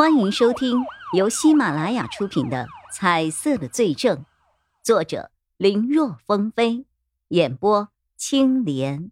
[0.00, 4.16] 欢迎收听由喜马拉雅出品的《彩色的罪证》，
[4.82, 6.86] 作者林若风飞，
[7.28, 9.10] 演播青莲。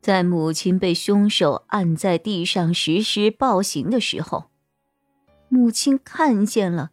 [0.00, 4.50] 在母亲被凶手按在地上实施暴行的时候，
[5.48, 6.90] 母亲看见了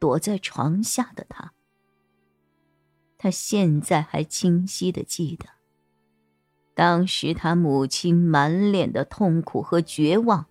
[0.00, 1.52] 躲在床下的他。
[3.16, 5.55] 他现在还清晰的记得。
[6.76, 10.44] 当时他母亲满脸的痛苦和绝望，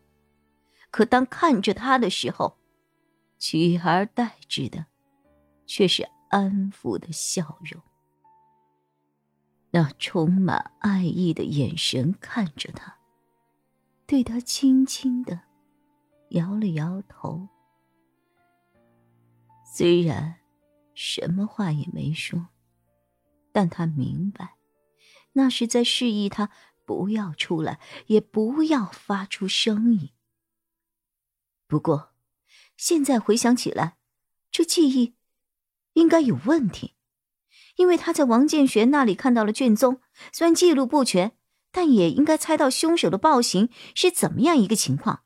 [0.90, 2.58] 可当看着他的时候，
[3.38, 4.88] 取而代之的，
[5.68, 7.80] 却是安抚的笑容。
[9.70, 12.98] 那充满爱意的眼神看着他，
[14.08, 15.42] 对他轻轻的
[16.30, 17.48] 摇了摇头，
[19.64, 20.38] 虽然
[20.96, 22.48] 什么话也没说，
[23.52, 24.55] 但他明白。
[25.38, 26.50] 那是在示意他
[26.86, 30.10] 不要出来，也不要发出声音。
[31.68, 32.14] 不过，
[32.78, 33.98] 现在回想起来，
[34.52, 35.16] 这记忆
[35.94, 36.96] 应该有问题，
[37.76, 40.00] 因为他在王建学那里看到了卷宗，
[40.32, 41.38] 虽然记录不全，
[41.72, 45.24] 但也应该猜到凶手的暴行是怎么样一个情况。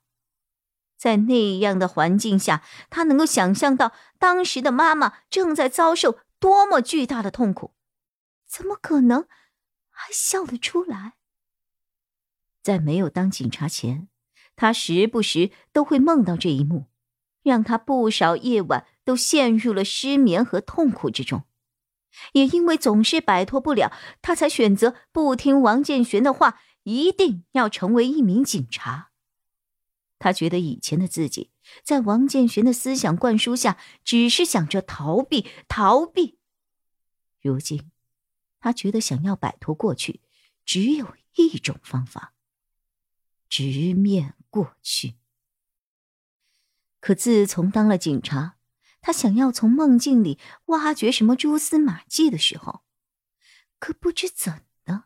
[0.98, 7.74] 在那样的环境下，他能够想象到当时的妈妈正在遭受多么巨大的痛苦，
[8.48, 9.28] 怎么可能？
[10.00, 11.16] 还笑得出来。
[12.64, 14.08] 在没有当警察前，
[14.56, 16.86] 他时不时都会梦到这一幕，
[17.44, 21.44] 让他不少夜晚都陷入了失眠和痛苦之中。
[22.32, 29.12] 也因为总是摆脱不了，他才选择不听王建玄的话，一定要成为一名警察。
[30.18, 31.52] 他觉得以前的自己，
[31.84, 36.40] 在王建玄的思想灌输下，只是想着逃避，逃避。
[37.42, 37.92] 如今。
[38.60, 40.22] 他觉得想要摆脱过去，
[40.66, 42.34] 只有一种方法：
[43.48, 45.16] 直面过去。
[47.00, 48.58] 可自从当了警察，
[49.00, 52.84] 他想要从梦境里挖掘什么蛛丝马迹的时候，
[53.80, 55.06] 可不知怎的，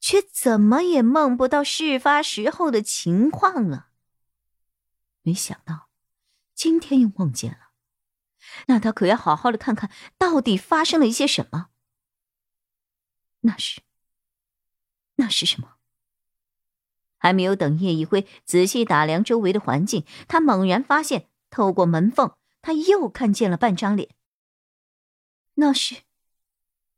[0.00, 3.90] 却怎么也梦不到事发时候的情况了。
[5.20, 5.90] 没想到
[6.54, 7.72] 今天又梦见了，
[8.68, 11.68] 那他可要好好的看看到底发生了一些什么。
[13.46, 13.80] 那是，
[15.14, 15.76] 那是什么？
[17.16, 24.10] 还没有等叶一辉仔细打量周围的环境，他猛然发现，透过门缝，他又看见了半张脸。
[25.54, 26.02] 那是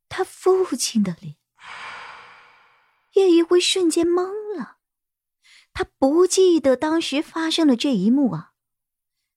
[0.09, 1.37] 他父亲的脸。
[3.13, 4.79] 叶一辉瞬间懵了，
[5.75, 8.55] 他不记得当时发生了这一幕啊！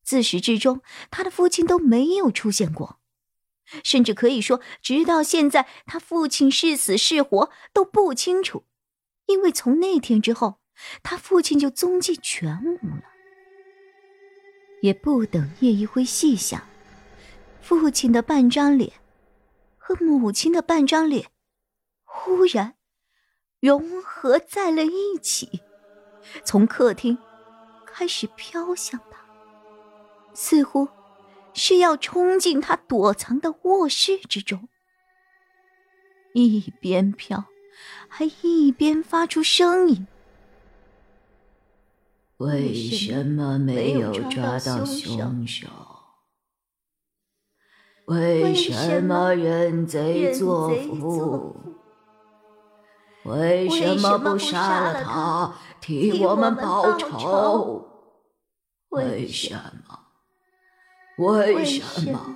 [0.02, 3.01] 自始至终，他的父亲都没有出现过。
[3.84, 8.66] 甚至可以说，直到现在，他父亲是死是活都不清楚，
[9.28, 10.60] 因为从那天之后，
[11.04, 13.04] 他父亲就踪迹全无了。
[14.82, 16.68] 也不等叶一辉细想，
[17.62, 18.92] 父亲的半张脸
[19.78, 21.28] 和母亲的半张脸
[22.04, 22.76] 忽然
[23.60, 25.62] 融合在了一起，
[26.44, 27.18] 从客厅
[27.86, 29.24] 开始飘向他，
[30.34, 30.88] 似乎。
[31.54, 34.68] 是要冲进他躲藏的卧室之中，
[36.34, 37.46] 一边飘，
[38.08, 40.08] 还一边发出声音。
[42.38, 45.68] 为什么没有抓到凶手？
[48.06, 51.56] 为什么认贼作父？
[53.24, 57.88] 为什么不杀了他，替我们报仇？
[58.90, 59.54] 为什
[59.88, 60.01] 么？
[61.22, 62.36] 为什么？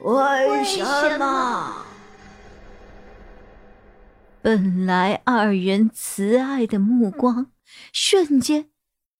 [0.00, 0.82] 为什
[1.18, 1.84] 么？
[4.40, 7.52] 本来二人慈爱的目光，
[7.92, 8.70] 瞬间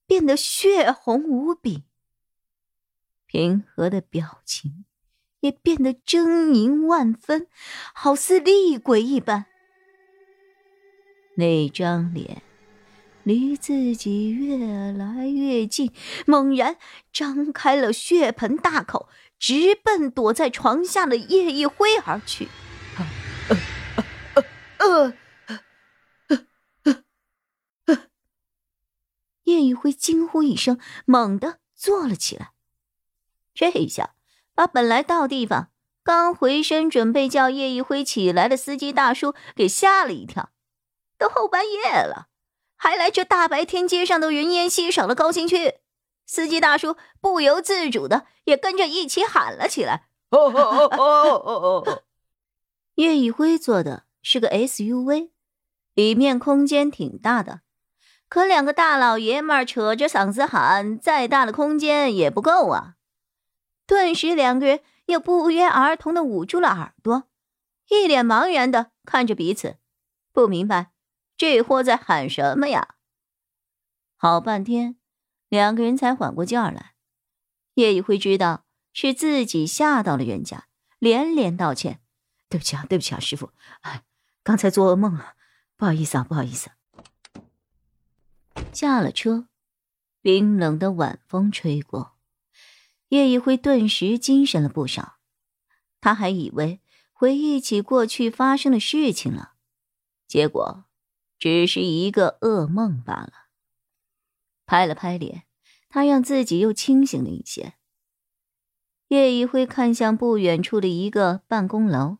[0.07, 1.85] 变得血红无比，
[3.27, 4.87] 平和的表情
[5.41, 7.47] 也变得狰狞万分，
[7.93, 9.45] 好似厉鬼一般。
[11.37, 12.41] 那张脸。
[13.25, 15.93] 离自己越来越近，
[16.27, 16.77] 猛然
[17.13, 22.49] 张开了血盆大口，直奔躲在床下的叶一辉而去。
[29.45, 32.53] 叶一辉惊呼一声，猛地坐了起来。
[33.55, 34.15] 这一下
[34.55, 35.71] 把本来到地方、
[36.03, 40.51] 刚回身准备叫叶一辉起来的司机大叔给吓了一跳。
[41.17, 42.29] 都后半夜了。
[42.85, 45.77] 还来这大白天街上都人烟稀少的高新区，
[46.27, 50.09] 司机大叔不由自主的也跟着一起喊了起来。
[50.29, 52.03] 哦哦哦哦哦哦！
[52.97, 55.31] 叶宇辉坐的是个 SUV，
[55.95, 57.63] 里面空间挺大的，
[58.29, 62.97] 可两个大老爷们儿扯着嗓子喊，再大的空间也不够啊！
[63.87, 67.25] 顿时，两个人又不约而同的捂住了耳朵，
[67.89, 69.77] 一脸茫然的看着彼此，
[70.35, 70.91] 不明白
[71.37, 72.97] 这货在喊什么呀。
[74.17, 74.97] 好半天，
[75.49, 76.95] 两个人才缓过劲儿来。
[77.75, 82.01] 叶一辉知道是自己吓到了人家，连连道歉
[82.49, 84.05] ：“对不起啊，对不起啊，师傅，哎，
[84.43, 85.35] 刚才做噩梦了，
[85.77, 86.71] 不好意思啊，不好意思。”
[88.73, 89.49] 下了车，
[90.23, 92.17] 冰冷的晚风吹过，
[93.09, 95.17] 叶一辉顿时精神了不少。
[96.01, 96.81] 他还以为
[97.13, 99.55] 回忆起过去发生的事情了，
[100.27, 100.85] 结果
[101.45, 103.31] 只是一个噩梦罢了。
[104.65, 105.43] 拍了拍脸，
[105.91, 107.75] 他让自己又清醒了一些。
[109.09, 112.17] 叶一辉看向不远处的一个办公楼，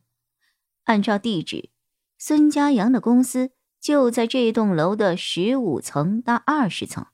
[0.83, 1.71] 按照地址，
[2.19, 3.53] 孙家阳的公司。
[3.81, 7.07] 就在这栋楼的十五层到二十层，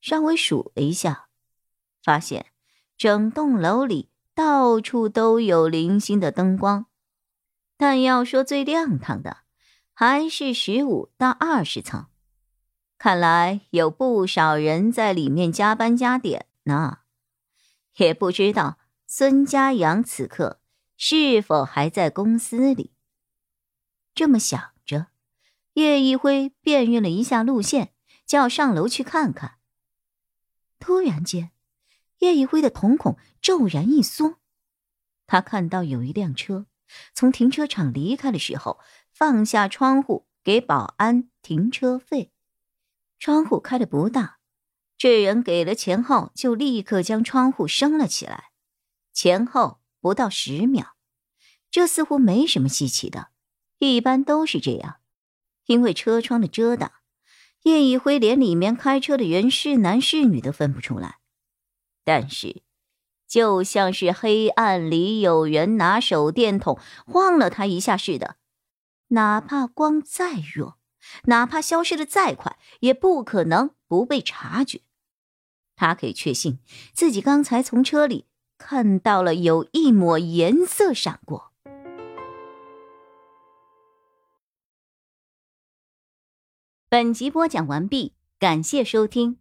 [0.00, 1.28] 稍微数了一下，
[2.02, 2.46] 发现
[2.96, 6.86] 整栋楼里到处都有零星的灯光，
[7.76, 9.41] 但要说最亮堂的，
[10.04, 12.08] 还是十五到二十层。
[12.98, 17.02] 看来有不少人在里面加班加点呢，
[17.98, 20.60] 也不知道孙家阳此刻
[20.96, 22.90] 是否还在公司里。
[24.12, 25.06] 这么想着。
[25.74, 27.92] 叶一辉辨认了一下路线，
[28.26, 29.58] 就要上楼去看看。
[30.80, 31.52] 突然间，
[32.18, 34.40] 叶一辉的瞳孔骤然一缩，
[35.28, 36.66] 他看到有一辆车
[37.14, 38.80] 从停车场离开的时候，
[39.12, 42.32] 放下窗户给保安停车费。
[43.18, 44.38] 窗户开的不大，
[44.98, 48.50] 这人给了钱后，就立刻将窗户升了起来，
[49.12, 50.96] 前后不到十秒。
[51.70, 53.28] 这似乎没什么稀奇的，
[53.78, 54.96] 一般都是这样。
[55.66, 56.90] 因为车窗的遮挡，
[57.62, 61.18] 叶一辉连里面开车的人是男是女都分不出来。
[62.04, 62.62] 但是，
[63.28, 68.36] 就像是黑暗里有人拿手电筒晃了他一下似的，
[69.12, 70.78] 哪怕光再弱，
[71.24, 74.80] 哪怕消失的再快，也不可能不被察觉。
[75.76, 76.58] 他可以确信
[76.94, 78.26] 自己刚才从车里
[78.56, 81.52] 看到了有一抹颜色闪过。
[86.88, 89.38] 本集播讲完毕，感谢收听，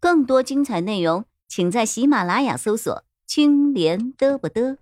[0.00, 4.76] 更多精彩内容，请在喜马拉雅搜索“青莲嘚不嘚”。